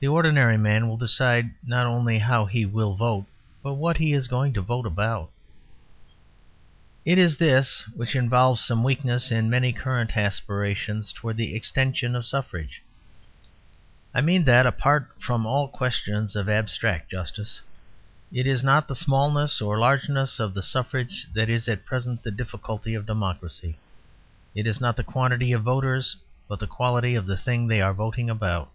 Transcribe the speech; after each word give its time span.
The 0.00 0.08
ordinary 0.08 0.56
man 0.56 0.88
will 0.88 0.96
decide 0.96 1.50
not 1.62 1.84
only 1.86 2.20
how 2.20 2.46
he 2.46 2.64
will 2.64 2.94
vote, 2.94 3.26
but 3.62 3.74
what 3.74 3.98
he 3.98 4.14
is 4.14 4.28
going 4.28 4.54
to 4.54 4.62
vote 4.62 4.86
about. 4.86 5.30
It 7.04 7.18
is 7.18 7.36
this 7.36 7.84
which 7.94 8.16
involves 8.16 8.62
some 8.64 8.82
weakness 8.82 9.30
in 9.30 9.50
many 9.50 9.74
current 9.74 10.16
aspirations 10.16 11.12
towards 11.12 11.36
the 11.36 11.54
extension 11.54 12.16
of 12.16 12.22
the 12.22 12.28
suffrage; 12.28 12.80
I 14.14 14.22
mean 14.22 14.44
that, 14.44 14.64
apart 14.64 15.10
from 15.18 15.44
all 15.44 15.68
questions 15.68 16.34
of 16.34 16.48
abstract 16.48 17.10
justice, 17.10 17.60
it 18.32 18.46
is 18.46 18.64
not 18.64 18.88
the 18.88 18.96
smallness 18.96 19.60
or 19.60 19.78
largeness 19.78 20.40
of 20.40 20.54
the 20.54 20.62
suffrage 20.62 21.30
that 21.34 21.50
is 21.50 21.68
at 21.68 21.84
present 21.84 22.22
the 22.22 22.30
difficulty 22.30 22.94
of 22.94 23.04
Democracy. 23.04 23.76
It 24.54 24.66
is 24.66 24.80
not 24.80 24.96
the 24.96 25.04
quantity 25.04 25.52
of 25.52 25.60
voters, 25.62 26.16
but 26.48 26.58
the 26.58 26.66
quality 26.66 27.16
of 27.16 27.26
the 27.26 27.36
thing 27.36 27.66
they 27.66 27.82
are 27.82 27.92
voting 27.92 28.30
about. 28.30 28.70